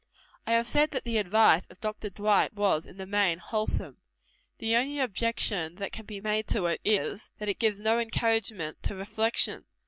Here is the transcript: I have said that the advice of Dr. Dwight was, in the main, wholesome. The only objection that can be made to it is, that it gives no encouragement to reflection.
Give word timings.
I 0.47 0.53
have 0.53 0.67
said 0.67 0.89
that 0.93 1.03
the 1.03 1.19
advice 1.19 1.67
of 1.67 1.79
Dr. 1.79 2.09
Dwight 2.09 2.55
was, 2.55 2.87
in 2.87 2.97
the 2.97 3.05
main, 3.05 3.37
wholesome. 3.37 3.97
The 4.57 4.75
only 4.75 4.99
objection 4.99 5.75
that 5.75 5.91
can 5.91 6.07
be 6.07 6.19
made 6.19 6.47
to 6.47 6.65
it 6.65 6.81
is, 6.83 7.29
that 7.37 7.49
it 7.49 7.59
gives 7.59 7.79
no 7.79 7.99
encouragement 7.99 8.81
to 8.81 8.95
reflection. 8.95 9.65